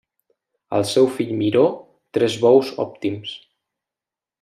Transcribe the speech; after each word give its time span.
Al 0.77 0.85
seu 0.93 1.09
fill 1.19 1.35
Miró 1.43 1.63
tres 2.19 2.41
bous 2.47 2.75
òptims. 2.89 3.39